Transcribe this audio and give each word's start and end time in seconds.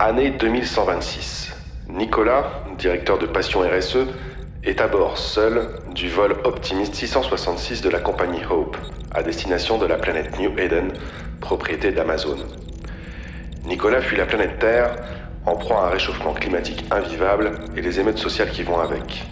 Année 0.00 0.30
2126. 0.30 1.54
Nicolas, 1.88 2.64
directeur 2.76 3.16
de 3.16 3.26
Passion 3.26 3.60
RSE, 3.60 4.08
est 4.64 4.80
à 4.80 4.88
bord 4.88 5.16
seul 5.16 5.68
du 5.94 6.08
vol 6.08 6.34
Optimist 6.42 6.96
666 6.96 7.80
de 7.80 7.90
la 7.90 8.00
compagnie 8.00 8.44
Hope, 8.50 8.76
à 9.12 9.22
destination 9.22 9.78
de 9.78 9.86
la 9.86 9.94
planète 9.94 10.36
New 10.40 10.58
Eden, 10.58 10.92
propriété 11.40 11.92
d'Amazon. 11.92 12.38
Nicolas 13.66 14.00
fuit 14.00 14.16
la 14.16 14.26
planète 14.26 14.58
Terre 14.58 14.96
en 15.46 15.54
proie 15.54 15.84
à 15.84 15.86
un 15.86 15.90
réchauffement 15.90 16.34
climatique 16.34 16.84
invivable 16.90 17.52
et 17.76 17.80
les 17.80 18.00
émeutes 18.00 18.18
sociales 18.18 18.50
qui 18.50 18.64
vont 18.64 18.80
avec. 18.80 19.24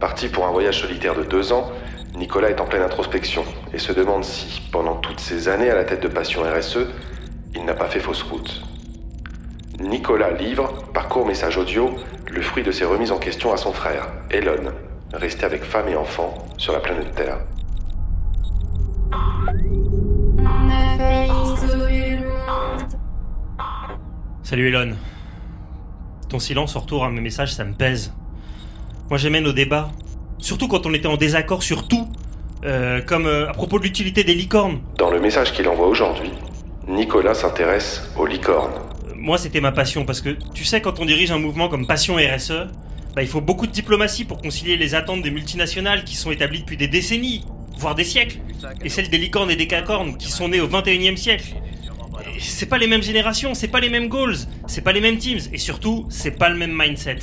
Parti 0.00 0.26
pour 0.26 0.46
un 0.46 0.50
voyage 0.50 0.80
solitaire 0.80 1.14
de 1.14 1.22
deux 1.22 1.52
ans, 1.52 1.70
Nicolas 2.16 2.50
est 2.50 2.60
en 2.60 2.66
pleine 2.66 2.82
introspection 2.82 3.44
et 3.72 3.78
se 3.78 3.92
demande 3.92 4.24
si, 4.24 4.62
pendant 4.72 4.96
toutes 4.96 5.20
ces 5.20 5.48
années 5.48 5.70
à 5.70 5.76
la 5.76 5.84
tête 5.84 6.02
de 6.02 6.08
Passion 6.08 6.42
RSE, 6.42 6.88
il 7.54 7.64
n'a 7.64 7.74
pas 7.74 7.86
fait 7.86 8.00
fausse 8.00 8.22
route. 8.22 8.64
Nicolas 9.80 10.30
livre, 10.30 10.72
par 10.92 11.08
court 11.08 11.26
message 11.26 11.56
audio, 11.56 11.90
le 12.30 12.42
fruit 12.42 12.62
de 12.62 12.70
ses 12.70 12.84
remises 12.84 13.10
en 13.10 13.18
question 13.18 13.52
à 13.52 13.56
son 13.56 13.72
frère, 13.72 14.06
Elon, 14.30 14.72
resté 15.12 15.44
avec 15.44 15.64
femme 15.64 15.88
et 15.88 15.96
enfant 15.96 16.46
sur 16.58 16.72
la 16.72 16.80
planète 16.80 17.14
Terre. 17.14 17.38
Salut 24.42 24.68
Elon. 24.68 24.94
Ton 26.28 26.38
silence 26.38 26.76
en 26.76 26.80
retour 26.80 27.04
à 27.04 27.10
mes 27.10 27.20
messages, 27.20 27.54
ça 27.54 27.64
me 27.64 27.74
pèse. 27.74 28.12
Moi 29.08 29.18
j'aimais 29.18 29.40
nos 29.40 29.52
débats. 29.52 29.90
Surtout 30.38 30.68
quand 30.68 30.86
on 30.86 30.94
était 30.94 31.08
en 31.08 31.16
désaccord 31.16 31.62
sur 31.62 31.88
tout. 31.88 32.08
Euh, 32.64 33.02
comme 33.02 33.26
euh, 33.26 33.48
à 33.50 33.52
propos 33.52 33.78
de 33.78 33.84
l'utilité 33.84 34.24
des 34.24 34.34
licornes. 34.34 34.80
Dans 34.96 35.10
le 35.10 35.20
message 35.20 35.52
qu'il 35.52 35.68
envoie 35.68 35.86
aujourd'hui, 35.86 36.30
Nicolas 36.88 37.34
s'intéresse 37.34 38.10
aux 38.16 38.24
licornes. 38.24 38.72
Moi 39.24 39.38
c'était 39.38 39.62
ma 39.62 39.72
passion 39.72 40.04
parce 40.04 40.20
que 40.20 40.36
tu 40.52 40.66
sais 40.66 40.82
quand 40.82 41.00
on 41.00 41.06
dirige 41.06 41.30
un 41.30 41.38
mouvement 41.38 41.70
comme 41.70 41.86
Passion 41.86 42.16
RSE, 42.16 42.68
bah, 43.16 43.22
il 43.22 43.26
faut 43.26 43.40
beaucoup 43.40 43.66
de 43.66 43.72
diplomatie 43.72 44.26
pour 44.26 44.36
concilier 44.36 44.76
les 44.76 44.94
attentes 44.94 45.22
des 45.22 45.30
multinationales 45.30 46.04
qui 46.04 46.14
sont 46.14 46.30
établies 46.30 46.60
depuis 46.60 46.76
des 46.76 46.88
décennies, 46.88 47.42
voire 47.78 47.94
des 47.94 48.04
siècles, 48.04 48.40
et 48.84 48.90
celles 48.90 49.08
des 49.08 49.16
licornes 49.16 49.50
et 49.50 49.56
des 49.56 49.66
cacornes 49.66 50.18
qui 50.18 50.30
sont 50.30 50.48
nées 50.48 50.60
au 50.60 50.68
21e 50.68 51.16
siècle. 51.16 51.54
C'est 52.38 52.66
pas 52.66 52.76
les 52.76 52.86
mêmes 52.86 53.02
générations, 53.02 53.54
c'est 53.54 53.68
pas 53.68 53.80
les 53.80 53.88
mêmes 53.88 54.08
goals, 54.08 54.36
c'est 54.66 54.82
pas 54.82 54.92
les 54.92 55.00
mêmes 55.00 55.16
teams, 55.16 55.40
et 55.54 55.58
surtout, 55.58 56.04
c'est 56.10 56.38
pas 56.38 56.50
le 56.50 56.58
même 56.58 56.78
mindset. 56.78 57.20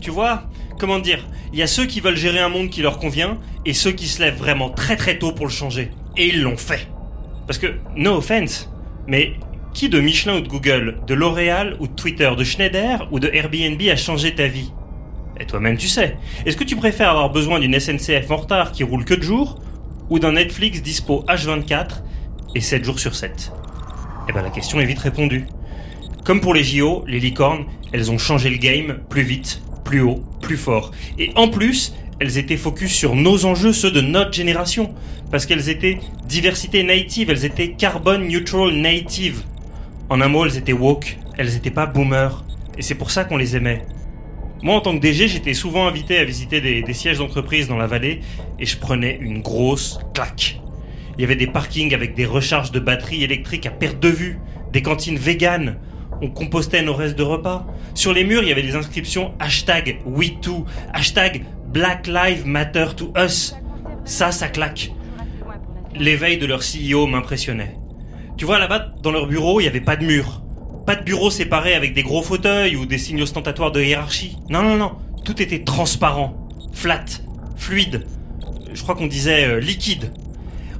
Tu 0.00 0.10
vois, 0.10 0.44
comment 0.78 1.00
dire, 1.00 1.22
il 1.52 1.58
y 1.58 1.62
a 1.62 1.66
ceux 1.66 1.84
qui 1.84 2.00
veulent 2.00 2.16
gérer 2.16 2.38
un 2.38 2.48
monde 2.48 2.70
qui 2.70 2.80
leur 2.80 2.98
convient, 2.98 3.38
et 3.66 3.74
ceux 3.74 3.92
qui 3.92 4.08
se 4.08 4.22
lèvent 4.22 4.38
vraiment 4.38 4.70
très 4.70 4.96
très 4.96 5.18
tôt 5.18 5.32
pour 5.32 5.44
le 5.44 5.52
changer. 5.52 5.90
Et 6.16 6.28
ils 6.28 6.40
l'ont 6.40 6.56
fait. 6.56 6.88
Parce 7.46 7.58
que, 7.58 7.74
no 7.94 8.16
offense, 8.16 8.70
mais 9.06 9.34
qui 9.74 9.88
de 9.88 10.00
Michelin 10.00 10.36
ou 10.36 10.40
de 10.40 10.48
Google, 10.48 10.98
de 11.06 11.14
L'Oréal 11.14 11.76
ou 11.80 11.86
de 11.86 11.92
Twitter, 11.92 12.30
de 12.36 12.44
Schneider 12.44 13.08
ou 13.10 13.20
de 13.20 13.28
Airbnb 13.32 13.80
a 13.90 13.96
changé 13.96 14.34
ta 14.34 14.46
vie? 14.46 14.72
Et 15.40 15.44
toi-même 15.44 15.76
tu 15.76 15.88
sais. 15.88 16.16
Est-ce 16.46 16.56
que 16.56 16.64
tu 16.64 16.76
préfères 16.76 17.10
avoir 17.10 17.30
besoin 17.30 17.58
d'une 17.58 17.78
SNCF 17.78 18.30
en 18.30 18.36
retard 18.36 18.72
qui 18.72 18.84
roule 18.84 19.04
que 19.04 19.14
de 19.14 19.22
jour, 19.22 19.58
ou 20.10 20.18
d'un 20.18 20.32
Netflix 20.32 20.82
dispo 20.82 21.24
H24 21.28 22.02
et 22.54 22.60
7 22.60 22.84
jours 22.84 22.98
sur 22.98 23.14
7 23.14 23.50
Eh 24.28 24.32
ben 24.32 24.42
la 24.42 24.50
question 24.50 24.78
est 24.80 24.84
vite 24.84 24.98
répondue. 24.98 25.46
Comme 26.24 26.40
pour 26.40 26.54
les 26.54 26.62
JO, 26.62 27.04
les 27.08 27.18
licornes, 27.18 27.64
elles 27.92 28.10
ont 28.10 28.18
changé 28.18 28.50
le 28.50 28.58
game 28.58 28.98
plus 29.08 29.22
vite, 29.22 29.62
plus 29.84 30.00
haut, 30.00 30.22
plus 30.40 30.56
fort. 30.56 30.92
Et 31.18 31.32
en 31.34 31.48
plus, 31.48 31.94
elles 32.20 32.38
étaient 32.38 32.56
focus 32.56 32.92
sur 32.92 33.16
nos 33.16 33.44
enjeux, 33.46 33.72
ceux 33.72 33.90
de 33.90 34.00
notre 34.00 34.32
génération. 34.32 34.94
Parce 35.30 35.46
qu'elles 35.46 35.68
étaient 35.68 35.98
diversité 36.28 36.82
native, 36.82 37.30
elles 37.30 37.44
étaient 37.44 37.70
carbone 37.72 38.28
neutral 38.28 38.74
native. 38.74 39.42
En 40.12 40.20
un 40.20 40.28
mot, 40.28 40.44
elles 40.44 40.58
étaient 40.58 40.74
woke, 40.74 41.16
elles 41.38 41.56
étaient 41.56 41.70
pas 41.70 41.86
boomers. 41.86 42.44
Et 42.76 42.82
c'est 42.82 42.96
pour 42.96 43.10
ça 43.10 43.24
qu'on 43.24 43.38
les 43.38 43.56
aimait. 43.56 43.80
Moi, 44.62 44.74
en 44.74 44.82
tant 44.82 44.94
que 44.94 45.00
DG, 45.00 45.26
j'étais 45.26 45.54
souvent 45.54 45.86
invité 45.86 46.18
à 46.18 46.24
visiter 46.24 46.60
des, 46.60 46.82
des 46.82 46.92
sièges 46.92 47.16
d'entreprise 47.16 47.66
dans 47.66 47.78
la 47.78 47.86
vallée 47.86 48.20
et 48.58 48.66
je 48.66 48.76
prenais 48.76 49.16
une 49.22 49.40
grosse 49.40 50.00
claque. 50.12 50.60
Il 51.16 51.22
y 51.22 51.24
avait 51.24 51.34
des 51.34 51.46
parkings 51.46 51.94
avec 51.94 52.14
des 52.14 52.26
recharges 52.26 52.72
de 52.72 52.78
batteries 52.78 53.24
électriques 53.24 53.64
à 53.64 53.70
perte 53.70 54.00
de 54.00 54.10
vue, 54.10 54.38
des 54.70 54.82
cantines 54.82 55.16
véganes. 55.16 55.78
On 56.20 56.28
compostait 56.28 56.82
nos 56.82 56.92
restes 56.92 57.16
de 57.16 57.22
repas. 57.22 57.66
Sur 57.94 58.12
les 58.12 58.24
murs, 58.24 58.42
il 58.42 58.50
y 58.50 58.52
avait 58.52 58.60
des 58.60 58.76
inscriptions 58.76 59.32
hashtag 59.40 60.00
WeToo, 60.04 60.66
hashtag 60.92 61.46
Black 61.68 62.06
Lives 62.06 62.46
Matter 62.46 62.88
to 62.98 63.14
Us. 63.16 63.56
Ça, 64.04 64.30
ça 64.30 64.48
claque. 64.48 64.92
L'éveil 65.96 66.36
de 66.36 66.44
leur 66.44 66.60
CEO 66.60 67.06
m'impressionnait. 67.06 67.76
Tu 68.36 68.44
vois, 68.44 68.58
là-bas, 68.58 68.92
dans 69.02 69.10
leur 69.10 69.26
bureau, 69.26 69.60
il 69.60 69.64
n'y 69.64 69.68
avait 69.68 69.80
pas 69.80 69.96
de 69.96 70.04
mur. 70.04 70.42
Pas 70.86 70.96
de 70.96 71.04
bureau 71.04 71.30
séparé 71.30 71.74
avec 71.74 71.94
des 71.94 72.02
gros 72.02 72.22
fauteuils 72.22 72.76
ou 72.76 72.86
des 72.86 72.98
signes 72.98 73.22
ostentatoires 73.22 73.70
de 73.70 73.80
hiérarchie. 73.80 74.36
Non, 74.48 74.62
non, 74.62 74.76
non. 74.76 74.92
Tout 75.24 75.40
était 75.40 75.62
transparent, 75.62 76.48
flat, 76.72 77.04
fluide. 77.56 78.06
Je 78.74 78.82
crois 78.82 78.94
qu'on 78.94 79.06
disait 79.06 79.44
euh, 79.44 79.60
liquide. 79.60 80.12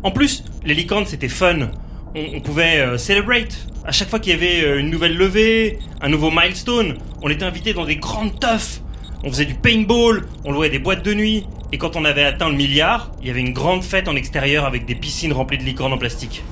En 0.02 0.10
plus, 0.10 0.44
les 0.64 0.74
licornes, 0.74 1.06
c'était 1.06 1.28
fun. 1.28 1.70
On, 2.14 2.40
pouvait 2.40 2.80
euh, 2.80 2.98
celebrate. 2.98 3.66
À 3.84 3.92
chaque 3.92 4.08
fois 4.08 4.18
qu'il 4.18 4.32
y 4.32 4.34
avait 4.34 4.64
euh, 4.64 4.80
une 4.80 4.90
nouvelle 4.90 5.16
levée, 5.16 5.78
un 6.00 6.08
nouveau 6.08 6.30
milestone, 6.30 6.98
on 7.22 7.30
était 7.30 7.44
invité 7.44 7.72
dans 7.72 7.84
des 7.84 7.96
grandes 7.96 8.40
teufs. 8.40 8.80
On 9.22 9.30
faisait 9.30 9.44
du 9.44 9.54
paintball, 9.54 10.26
on 10.44 10.50
louait 10.50 10.70
des 10.70 10.80
boîtes 10.80 11.04
de 11.04 11.14
nuit. 11.14 11.46
Et 11.70 11.78
quand 11.78 11.94
on 11.94 12.04
avait 12.04 12.24
atteint 12.24 12.48
le 12.48 12.56
milliard, 12.56 13.12
il 13.20 13.28
y 13.28 13.30
avait 13.30 13.40
une 13.40 13.52
grande 13.52 13.84
fête 13.84 14.08
en 14.08 14.16
extérieur 14.16 14.64
avec 14.64 14.84
des 14.84 14.96
piscines 14.96 15.32
remplies 15.32 15.58
de 15.58 15.62
licornes 15.62 15.92
en 15.92 15.98
plastique. 15.98 16.42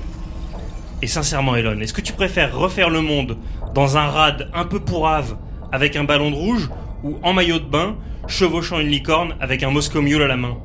Et 1.02 1.06
sincèrement, 1.06 1.56
Elon, 1.56 1.80
est-ce 1.80 1.94
que 1.94 2.02
tu 2.02 2.12
préfères 2.12 2.54
refaire 2.54 2.90
le 2.90 3.00
monde 3.00 3.38
dans 3.74 3.96
un 3.96 4.06
rad 4.06 4.50
un 4.52 4.64
peu 4.64 4.80
pourrave 4.80 5.36
avec 5.72 5.96
un 5.96 6.04
ballon 6.04 6.30
de 6.30 6.36
rouge 6.36 6.68
ou 7.02 7.16
en 7.22 7.32
maillot 7.32 7.58
de 7.58 7.64
bain, 7.64 7.96
chevauchant 8.26 8.80
une 8.80 8.88
licorne 8.88 9.34
avec 9.40 9.62
un 9.62 9.70
Moscow 9.70 10.02
Mule 10.02 10.22
à 10.22 10.26
la 10.26 10.36
main? 10.36 10.58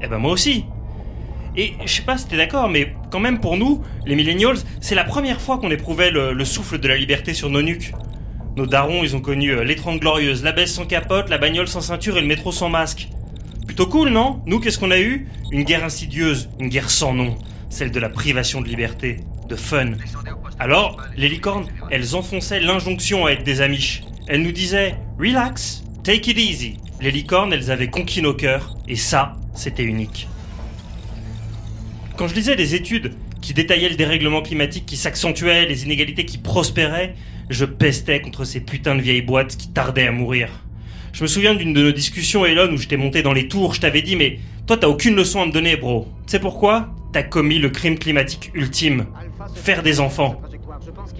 Eh 0.00 0.08
ben 0.08 0.18
moi 0.18 0.32
aussi. 0.32 0.64
Et 1.56 1.74
je 1.84 1.92
sais 1.92 2.02
pas 2.02 2.16
si 2.16 2.26
t'es 2.26 2.38
d'accord, 2.38 2.70
mais 2.70 2.94
quand 3.10 3.20
même 3.20 3.38
pour 3.38 3.58
nous, 3.58 3.82
les 4.06 4.16
millennials, 4.16 4.56
c'est 4.80 4.94
la 4.94 5.04
première 5.04 5.40
fois 5.40 5.58
qu'on 5.58 5.70
éprouvait 5.70 6.10
le, 6.10 6.32
le 6.32 6.44
souffle 6.46 6.78
de 6.78 6.88
la 6.88 6.96
liberté 6.96 7.34
sur 7.34 7.50
nos 7.50 7.60
nuques. 7.60 7.92
Nos 8.56 8.66
darons, 8.66 9.02
ils 9.02 9.14
ont 9.14 9.20
connu 9.20 9.50
euh, 9.50 9.62
les 9.62 9.76
30 9.76 10.00
glorieuses, 10.00 10.42
la 10.42 10.52
baisse 10.52 10.72
sans 10.72 10.86
capote, 10.86 11.28
la 11.28 11.36
bagnole 11.36 11.68
sans 11.68 11.82
ceinture 11.82 12.16
et 12.16 12.22
le 12.22 12.26
métro 12.26 12.52
sans 12.52 12.70
masque. 12.70 13.08
Plutôt 13.66 13.86
cool, 13.86 14.08
non? 14.08 14.40
Nous, 14.46 14.60
qu'est-ce 14.60 14.78
qu'on 14.78 14.90
a 14.90 14.98
eu? 14.98 15.28
Une 15.50 15.64
guerre 15.64 15.84
insidieuse, 15.84 16.48
une 16.58 16.68
guerre 16.68 16.90
sans 16.90 17.12
nom, 17.12 17.36
celle 17.68 17.90
de 17.90 18.00
la 18.00 18.08
privation 18.08 18.62
de 18.62 18.68
liberté, 18.68 19.20
de 19.52 19.56
fun. 19.56 19.92
Alors, 20.58 20.98
les 21.16 21.28
licornes, 21.28 21.66
elles 21.90 22.16
enfonçaient 22.16 22.60
l'injonction 22.60 23.26
à 23.26 23.32
être 23.32 23.44
des 23.44 23.60
amiches. 23.60 24.02
Elles 24.26 24.42
nous 24.42 24.52
disaient 24.52 24.94
Relax, 25.18 25.84
take 26.02 26.30
it 26.30 26.38
easy. 26.38 26.78
Les 27.02 27.10
licornes, 27.10 27.52
elles 27.52 27.70
avaient 27.70 27.90
conquis 27.90 28.22
nos 28.22 28.32
cœurs, 28.32 28.76
et 28.88 28.96
ça, 28.96 29.34
c'était 29.54 29.82
unique. 29.82 30.26
Quand 32.16 32.28
je 32.28 32.34
lisais 32.34 32.56
des 32.56 32.74
études 32.74 33.12
qui 33.42 33.52
détaillaient 33.52 33.90
le 33.90 33.96
dérèglement 33.96 34.40
climatique 34.40 34.86
qui 34.86 34.96
s'accentuait, 34.96 35.66
les 35.66 35.84
inégalités 35.84 36.24
qui 36.24 36.38
prospéraient, 36.38 37.14
je 37.50 37.64
pestais 37.66 38.20
contre 38.20 38.44
ces 38.44 38.60
putains 38.60 38.94
de 38.94 39.02
vieilles 39.02 39.22
boîtes 39.22 39.56
qui 39.56 39.68
tardaient 39.68 40.06
à 40.06 40.12
mourir. 40.12 40.48
Je 41.12 41.22
me 41.22 41.28
souviens 41.28 41.54
d'une 41.54 41.74
de 41.74 41.82
nos 41.82 41.92
discussions, 41.92 42.46
Elon, 42.46 42.72
où 42.72 42.78
je 42.78 42.88
t'ai 42.88 42.96
monté 42.96 43.22
dans 43.22 43.34
les 43.34 43.48
tours, 43.48 43.74
je 43.74 43.80
t'avais 43.80 44.00
dit, 44.00 44.16
mais 44.16 44.38
toi 44.66 44.78
t'as 44.78 44.88
aucune 44.88 45.14
leçon 45.14 45.42
à 45.42 45.46
me 45.46 45.52
donner, 45.52 45.76
bro. 45.76 46.08
Tu 46.26 46.32
sais 46.32 46.38
pourquoi? 46.38 46.94
T'as 47.12 47.24
commis 47.24 47.58
le 47.58 47.68
crime 47.68 47.98
climatique 47.98 48.50
ultime. 48.54 49.06
Faire 49.54 49.82
des 49.82 50.00
enfants. 50.00 50.40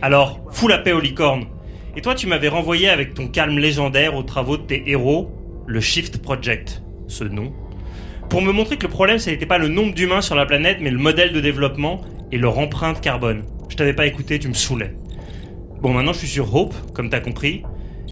Alors, 0.00 0.40
fous 0.50 0.68
la 0.68 0.78
paix 0.78 0.92
aux 0.92 1.00
licornes. 1.00 1.46
Et 1.96 2.00
toi 2.00 2.14
tu 2.14 2.26
m'avais 2.26 2.48
renvoyé 2.48 2.88
avec 2.88 3.14
ton 3.14 3.28
calme 3.28 3.58
légendaire 3.58 4.16
aux 4.16 4.22
travaux 4.22 4.56
de 4.56 4.62
tes 4.62 4.90
héros, 4.90 5.30
le 5.66 5.80
Shift 5.80 6.22
Project. 6.22 6.82
Ce 7.06 7.24
nom. 7.24 7.52
Pour 8.30 8.40
me 8.40 8.52
montrer 8.52 8.78
que 8.78 8.86
le 8.86 8.92
problème, 8.92 9.18
ce 9.18 9.28
n'était 9.28 9.44
pas 9.44 9.58
le 9.58 9.68
nombre 9.68 9.92
d'humains 9.92 10.22
sur 10.22 10.34
la 10.34 10.46
planète, 10.46 10.78
mais 10.80 10.90
le 10.90 10.98
modèle 10.98 11.32
de 11.32 11.40
développement 11.40 12.00
et 12.30 12.38
leur 12.38 12.58
empreinte 12.58 13.00
carbone. 13.02 13.44
Je 13.68 13.76
t'avais 13.76 13.92
pas 13.92 14.06
écouté, 14.06 14.38
tu 14.38 14.48
me 14.48 14.54
saoulais. 14.54 14.94
Bon, 15.82 15.92
maintenant 15.92 16.12
je 16.12 16.18
suis 16.18 16.28
sur 16.28 16.54
Hope, 16.54 16.74
comme 16.94 17.10
t'as 17.10 17.20
compris. 17.20 17.62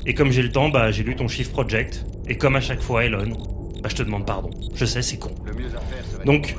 Et 0.07 0.15
comme 0.15 0.31
j'ai 0.31 0.43
le 0.43 0.51
temps, 0.51 0.69
bah 0.69 0.91
j'ai 0.91 1.03
lu 1.03 1.17
ton 1.17 1.29
Shift 1.29 1.53
Project. 1.53 2.05
Et 2.29 2.37
comme 2.37 2.57
à 2.57 2.61
chaque 2.61 2.81
fois, 2.81 3.05
Elon, 3.05 3.33
bah 3.83 3.89
je 3.89 3.97
te 3.97 4.03
demande 4.03 4.27
pardon. 4.27 4.51
Je 4.75 4.85
sais, 4.85 5.03
c'est 5.03 5.19
con. 5.19 5.31
Donc, 6.27 6.55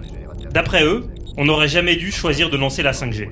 d'après 0.51 0.83
eux, 0.83 1.07
On 1.37 1.45
n'aurait 1.45 1.67
jamais 1.67 1.95
dû 1.95 2.11
choisir 2.11 2.49
de 2.49 2.57
lancer 2.57 2.83
la 2.83 2.91
5G. 2.91 3.29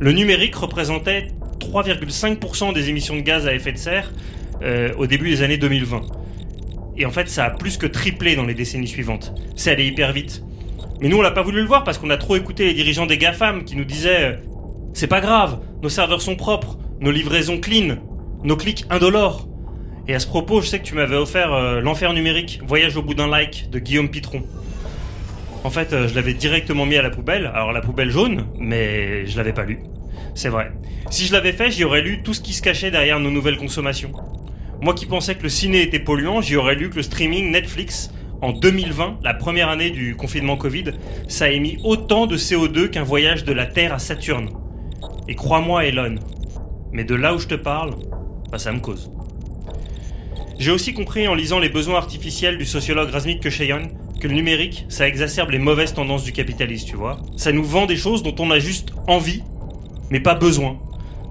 Le 0.00 0.12
numérique 0.12 0.54
représentait 0.56 1.28
3,5% 1.60 2.72
des 2.72 2.88
émissions 2.88 3.16
de 3.16 3.20
gaz 3.20 3.46
à 3.46 3.54
effet 3.54 3.72
de 3.72 3.78
serre 3.78 4.12
euh, 4.62 4.92
au 4.98 5.06
début 5.06 5.30
des 5.30 5.42
années 5.42 5.58
2020. 5.58 6.00
Et 6.96 7.06
en 7.06 7.10
fait, 7.10 7.28
ça 7.28 7.44
a 7.44 7.50
plus 7.50 7.76
que 7.76 7.86
triplé 7.86 8.34
dans 8.36 8.44
les 8.44 8.54
décennies 8.54 8.88
suivantes. 8.88 9.32
C'est 9.56 9.70
allé 9.70 9.86
hyper 9.86 10.12
vite. 10.12 10.42
Mais 11.00 11.08
nous, 11.08 11.18
on 11.18 11.22
l'a 11.22 11.30
pas 11.30 11.42
voulu 11.42 11.60
le 11.60 11.66
voir 11.66 11.84
parce 11.84 11.98
qu'on 11.98 12.10
a 12.10 12.16
trop 12.16 12.36
écouté 12.36 12.64
les 12.66 12.74
dirigeants 12.74 13.06
des 13.06 13.16
GAFAM 13.16 13.64
qui 13.64 13.76
nous 13.76 13.84
disaient 13.84 14.32
euh, 14.32 14.36
C'est 14.92 15.06
pas 15.06 15.20
grave, 15.20 15.60
nos 15.82 15.88
serveurs 15.88 16.20
sont 16.20 16.36
propres, 16.36 16.78
nos 17.00 17.10
livraisons 17.10 17.58
clean, 17.58 17.96
nos 18.44 18.56
clics 18.56 18.84
indolores. 18.90 19.48
Et 20.08 20.14
à 20.14 20.18
ce 20.18 20.26
propos, 20.26 20.60
je 20.60 20.66
sais 20.66 20.78
que 20.78 20.84
tu 20.84 20.94
m'avais 20.94 21.16
offert 21.16 21.52
euh, 21.52 21.80
L'Enfer 21.80 22.12
numérique, 22.12 22.60
Voyage 22.66 22.96
au 22.96 23.02
bout 23.02 23.14
d'un 23.14 23.28
like 23.28 23.70
de 23.70 23.78
Guillaume 23.78 24.10
Pitron. 24.10 24.42
En 25.62 25.70
fait, 25.70 25.92
euh, 25.92 26.08
je 26.08 26.14
l'avais 26.14 26.32
directement 26.32 26.86
mis 26.86 26.96
à 26.96 27.02
la 27.02 27.10
poubelle, 27.10 27.46
alors 27.46 27.72
la 27.72 27.82
poubelle 27.82 28.10
jaune, 28.10 28.46
mais 28.58 29.26
je 29.26 29.36
l'avais 29.36 29.52
pas 29.52 29.64
lu. 29.64 29.80
C'est 30.34 30.48
vrai. 30.48 30.72
Si 31.10 31.26
je 31.26 31.32
l'avais 31.32 31.52
fait, 31.52 31.70
j'y 31.70 31.84
aurais 31.84 32.00
lu 32.00 32.22
tout 32.22 32.32
ce 32.32 32.40
qui 32.40 32.54
se 32.54 32.62
cachait 32.62 32.90
derrière 32.90 33.20
nos 33.20 33.30
nouvelles 33.30 33.58
consommations. 33.58 34.12
Moi 34.80 34.94
qui 34.94 35.04
pensais 35.04 35.34
que 35.34 35.42
le 35.42 35.50
ciné 35.50 35.82
était 35.82 35.98
polluant, 35.98 36.40
j'y 36.40 36.56
aurais 36.56 36.74
lu 36.74 36.88
que 36.88 36.96
le 36.96 37.02
streaming 37.02 37.50
Netflix, 37.50 38.10
en 38.40 38.52
2020, 38.52 39.18
la 39.22 39.34
première 39.34 39.68
année 39.68 39.90
du 39.90 40.16
confinement 40.16 40.56
Covid, 40.56 40.92
ça 41.28 41.44
a 41.44 41.48
émis 41.48 41.78
autant 41.84 42.26
de 42.26 42.38
CO2 42.38 42.88
qu'un 42.88 43.02
voyage 43.02 43.44
de 43.44 43.52
la 43.52 43.66
Terre 43.66 43.92
à 43.92 43.98
Saturne. 43.98 44.48
Et 45.28 45.34
crois-moi, 45.34 45.84
Elon, 45.84 46.14
mais 46.92 47.04
de 47.04 47.14
là 47.14 47.34
où 47.34 47.38
je 47.38 47.48
te 47.48 47.54
parle, 47.54 47.96
bah 48.50 48.58
ça 48.58 48.72
me 48.72 48.80
cause. 48.80 49.10
J'ai 50.58 50.70
aussi 50.70 50.94
compris 50.94 51.28
en 51.28 51.34
lisant 51.34 51.58
les 51.58 51.68
besoins 51.68 51.96
artificiels 51.96 52.56
du 52.56 52.64
sociologue 52.64 53.10
Razmik 53.10 53.40
Keshayan 53.40 53.82
que 54.20 54.28
le 54.28 54.34
numérique, 54.34 54.86
ça 54.88 55.08
exacerbe 55.08 55.50
les 55.50 55.58
mauvaises 55.58 55.94
tendances 55.94 56.22
du 56.22 56.32
capitalisme, 56.32 56.86
tu 56.86 56.96
vois. 56.96 57.16
Ça 57.36 57.50
nous 57.50 57.64
vend 57.64 57.86
des 57.86 57.96
choses 57.96 58.22
dont 58.22 58.34
on 58.38 58.50
a 58.50 58.58
juste 58.58 58.92
envie, 59.08 59.42
mais 60.10 60.20
pas 60.20 60.34
besoin. 60.34 60.78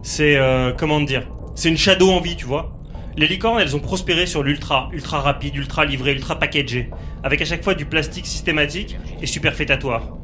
C'est, 0.01 0.36
euh, 0.36 0.74
comment 0.75 1.00
dire, 1.00 1.30
c'est 1.56 1.69
une 1.69 1.77
shadow 1.77 2.09
envie, 2.09 2.36
tu 2.36 2.45
vois. 2.45 2.75
Les 3.15 3.27
licornes, 3.27 3.59
elles 3.59 3.75
ont 3.75 3.80
prospéré 3.80 4.25
sur 4.25 4.44
l'ultra, 4.44 4.89
ultra 4.91 5.19
rapide, 5.19 5.56
ultra 5.56 5.86
livré, 5.86 6.13
ultra 6.13 6.39
packagé, 6.39 6.89
avec 7.24 7.41
à 7.41 7.45
chaque 7.45 7.63
fois 7.63 7.75
du 7.75 7.86
plastique 7.86 8.25
systématique 8.25 8.97
et 9.21 9.25
superfétatoire. 9.25 10.18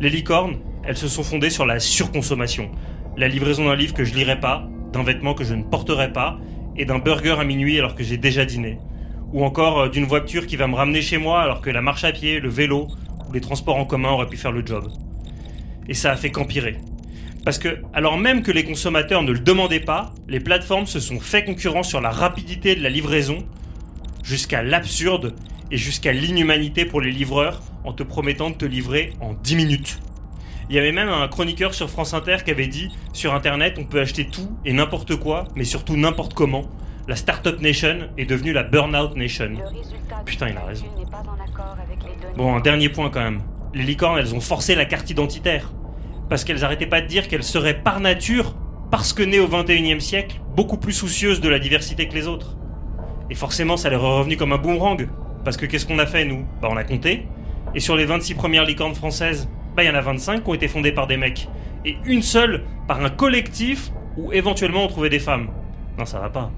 Les 0.00 0.10
licornes, 0.10 0.58
elles 0.84 0.96
se 0.96 1.08
sont 1.08 1.22
fondées 1.22 1.50
sur 1.50 1.66
la 1.66 1.78
surconsommation. 1.78 2.70
La 3.16 3.28
livraison 3.28 3.66
d'un 3.66 3.76
livre 3.76 3.94
que 3.94 4.04
je 4.04 4.14
lirai 4.14 4.40
pas, 4.40 4.68
d'un 4.92 5.02
vêtement 5.02 5.34
que 5.34 5.44
je 5.44 5.54
ne 5.54 5.62
porterai 5.62 6.12
pas, 6.12 6.38
et 6.76 6.84
d'un 6.84 6.98
burger 6.98 7.36
à 7.38 7.44
minuit 7.44 7.78
alors 7.78 7.94
que 7.94 8.04
j'ai 8.04 8.16
déjà 8.16 8.44
dîné. 8.44 8.78
Ou 9.32 9.44
encore 9.44 9.80
euh, 9.80 9.88
d'une 9.88 10.04
voiture 10.04 10.46
qui 10.46 10.56
va 10.56 10.66
me 10.66 10.74
ramener 10.74 11.02
chez 11.02 11.18
moi 11.18 11.40
alors 11.40 11.60
que 11.60 11.70
la 11.70 11.82
marche 11.82 12.04
à 12.04 12.12
pied, 12.12 12.40
le 12.40 12.48
vélo 12.48 12.88
ou 13.28 13.32
les 13.32 13.40
transports 13.40 13.76
en 13.76 13.84
commun 13.84 14.10
auraient 14.10 14.28
pu 14.28 14.36
faire 14.36 14.52
le 14.52 14.64
job. 14.64 14.90
Et 15.88 15.94
ça 15.94 16.12
a 16.12 16.16
fait 16.16 16.30
qu'empirer. 16.30 16.76
Parce 17.44 17.58
que, 17.58 17.80
alors 17.94 18.18
même 18.18 18.42
que 18.42 18.52
les 18.52 18.64
consommateurs 18.64 19.22
ne 19.22 19.32
le 19.32 19.38
demandaient 19.38 19.80
pas, 19.80 20.12
les 20.28 20.40
plateformes 20.40 20.86
se 20.86 21.00
sont 21.00 21.20
fait 21.20 21.44
concurrence 21.44 21.88
sur 21.88 22.00
la 22.00 22.10
rapidité 22.10 22.74
de 22.74 22.82
la 22.82 22.90
livraison, 22.90 23.46
jusqu'à 24.22 24.62
l'absurde 24.62 25.34
et 25.70 25.78
jusqu'à 25.78 26.12
l'inhumanité 26.12 26.84
pour 26.84 27.00
les 27.00 27.10
livreurs 27.10 27.62
en 27.84 27.92
te 27.92 28.02
promettant 28.02 28.50
de 28.50 28.56
te 28.56 28.64
livrer 28.64 29.12
en 29.20 29.32
10 29.32 29.56
minutes. 29.56 30.00
Il 30.68 30.76
y 30.76 30.78
avait 30.78 30.92
même 30.92 31.08
un 31.08 31.26
chroniqueur 31.28 31.72
sur 31.72 31.88
France 31.88 32.12
Inter 32.12 32.36
qui 32.44 32.50
avait 32.50 32.66
dit 32.66 32.90
sur 33.14 33.34
Internet 33.34 33.76
on 33.78 33.84
peut 33.84 34.00
acheter 34.00 34.26
tout 34.26 34.58
et 34.66 34.74
n'importe 34.74 35.16
quoi, 35.16 35.44
mais 35.56 35.64
surtout 35.64 35.96
n'importe 35.96 36.34
comment. 36.34 36.70
La 37.08 37.16
Startup 37.16 37.58
Nation 37.62 38.10
est 38.18 38.26
devenue 38.26 38.52
la 38.52 38.62
Burnout 38.62 39.16
Nation. 39.16 39.52
Putain, 40.26 40.50
il 40.50 40.58
a 40.58 40.64
raison. 40.66 40.84
Bon, 42.36 42.54
un 42.54 42.60
dernier 42.60 42.90
point 42.90 43.08
quand 43.08 43.22
même. 43.22 43.40
Les 43.72 43.82
licornes, 43.82 44.18
elles 44.18 44.34
ont 44.34 44.42
forcé 44.42 44.74
la 44.74 44.84
carte 44.84 45.08
identitaire. 45.08 45.72
Parce 46.28 46.44
qu'elles 46.44 46.66
arrêtaient 46.66 46.84
pas 46.84 47.00
de 47.00 47.06
dire 47.06 47.26
qu'elles 47.26 47.44
seraient 47.44 47.82
par 47.82 48.00
nature, 48.00 48.54
parce 48.90 49.14
que 49.14 49.22
nées 49.22 49.40
au 49.40 49.48
21e 49.48 50.00
siècle, 50.00 50.38
beaucoup 50.54 50.76
plus 50.76 50.92
soucieuses 50.92 51.40
de 51.40 51.48
la 51.48 51.58
diversité 51.58 52.08
que 52.08 52.14
les 52.14 52.26
autres. 52.26 52.58
Et 53.30 53.34
forcément, 53.34 53.78
ça 53.78 53.88
leur 53.88 54.04
est 54.04 54.18
revenu 54.18 54.36
comme 54.36 54.52
un 54.52 54.58
boomerang. 54.58 55.08
Parce 55.44 55.56
que 55.56 55.64
qu'est-ce 55.64 55.86
qu'on 55.86 55.98
a 56.00 56.06
fait, 56.06 56.26
nous? 56.26 56.44
Bah, 56.60 56.68
on 56.70 56.76
a 56.76 56.84
compté. 56.84 57.26
Et 57.74 57.80
sur 57.80 57.96
les 57.96 58.04
26 58.04 58.34
premières 58.34 58.66
licornes 58.66 58.94
françaises, 58.94 59.48
bah, 59.74 59.82
il 59.82 59.86
y 59.86 59.90
en 59.90 59.94
a 59.94 60.02
25 60.02 60.44
qui 60.44 60.50
ont 60.50 60.54
été 60.54 60.68
fondées 60.68 60.92
par 60.92 61.06
des 61.06 61.16
mecs. 61.16 61.48
Et 61.86 61.96
une 62.04 62.20
seule 62.20 62.64
par 62.86 63.02
un 63.02 63.08
collectif 63.08 63.92
où 64.18 64.30
éventuellement 64.30 64.84
on 64.84 64.88
trouvait 64.88 65.08
des 65.08 65.20
femmes. 65.20 65.48
Non, 65.98 66.04
ça 66.04 66.20
va 66.20 66.28
pas. 66.28 66.52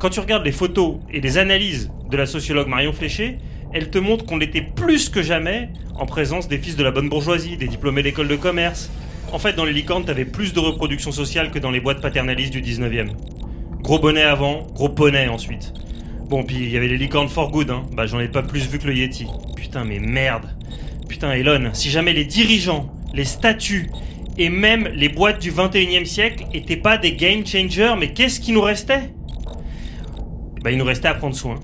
Quand 0.00 0.08
tu 0.08 0.20
regardes 0.20 0.46
les 0.46 0.52
photos 0.52 0.96
et 1.12 1.20
les 1.20 1.36
analyses 1.36 1.90
de 2.10 2.16
la 2.16 2.24
sociologue 2.24 2.68
Marion 2.68 2.94
Fléché, 2.94 3.36
elle 3.74 3.90
te 3.90 3.98
montre 3.98 4.24
qu'on 4.24 4.40
était 4.40 4.62
plus 4.62 5.10
que 5.10 5.22
jamais 5.22 5.68
en 5.94 6.06
présence 6.06 6.48
des 6.48 6.56
fils 6.56 6.74
de 6.74 6.82
la 6.82 6.90
bonne 6.90 7.10
bourgeoisie, 7.10 7.58
des 7.58 7.68
diplômés 7.68 8.02
d'école 8.02 8.26
de 8.26 8.36
commerce. 8.36 8.90
En 9.30 9.38
fait, 9.38 9.52
dans 9.52 9.66
les 9.66 9.74
licornes, 9.74 10.06
t'avais 10.06 10.24
plus 10.24 10.54
de 10.54 10.58
reproduction 10.58 11.12
sociale 11.12 11.50
que 11.50 11.58
dans 11.58 11.70
les 11.70 11.80
boîtes 11.80 12.00
paternalistes 12.00 12.50
du 12.50 12.62
19e. 12.62 13.10
Gros 13.82 13.98
bonnet 13.98 14.22
avant, 14.22 14.66
gros 14.72 14.88
poney 14.88 15.28
ensuite. 15.28 15.74
Bon, 16.30 16.44
puis 16.44 16.56
il 16.56 16.70
y 16.70 16.78
avait 16.78 16.88
les 16.88 16.96
licornes 16.96 17.28
for 17.28 17.50
good, 17.50 17.70
hein. 17.70 17.84
Bah, 17.92 18.06
j'en 18.06 18.20
ai 18.20 18.28
pas 18.28 18.42
plus 18.42 18.70
vu 18.70 18.78
que 18.78 18.86
le 18.86 18.96
Yeti. 18.96 19.26
Putain, 19.54 19.84
mais 19.84 19.98
merde. 19.98 20.56
Putain, 21.10 21.32
Elon, 21.32 21.74
si 21.74 21.90
jamais 21.90 22.14
les 22.14 22.24
dirigeants, 22.24 22.90
les 23.12 23.26
statuts 23.26 23.90
et 24.38 24.48
même 24.48 24.88
les 24.94 25.10
boîtes 25.10 25.42
du 25.42 25.52
21e 25.52 26.06
siècle 26.06 26.46
étaient 26.54 26.76
pas 26.76 26.96
des 26.96 27.12
game 27.12 27.46
changers, 27.46 27.96
mais 27.98 28.14
qu'est-ce 28.14 28.40
qui 28.40 28.52
nous 28.52 28.62
restait? 28.62 29.10
Bah, 30.62 30.70
il 30.70 30.78
nous 30.78 30.84
restait 30.84 31.08
à 31.08 31.14
prendre 31.14 31.34
soin, 31.34 31.56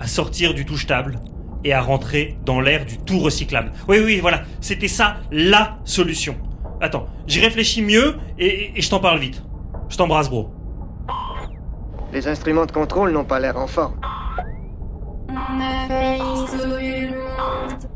à 0.00 0.06
sortir 0.06 0.54
du 0.54 0.64
touche-table 0.64 1.18
et 1.64 1.72
à 1.72 1.80
rentrer 1.80 2.38
dans 2.44 2.60
l'ère 2.60 2.84
du 2.84 2.98
tout 2.98 3.18
recyclable. 3.18 3.72
Oui, 3.88 3.98
oui, 4.04 4.20
voilà, 4.20 4.42
c'était 4.60 4.88
ça 4.88 5.16
la 5.32 5.78
solution. 5.84 6.36
Attends, 6.80 7.06
j'y 7.26 7.40
réfléchis 7.40 7.82
mieux 7.82 8.16
et, 8.38 8.78
et 8.78 8.82
je 8.82 8.90
t'en 8.90 9.00
parle 9.00 9.18
vite. 9.18 9.42
Je 9.88 9.96
t'embrasse, 9.96 10.28
bro. 10.28 10.50
Les 12.12 12.28
instruments 12.28 12.66
de 12.66 12.72
contrôle 12.72 13.10
n'ont 13.10 13.24
pas 13.24 13.40
l'air 13.40 13.56
en 13.56 13.66
forme. 13.66 13.98
On 15.28 15.60
a 15.60 15.88
failli 15.88 16.46
sauver 16.46 17.00
le 17.00 17.18
monde. 17.18 17.86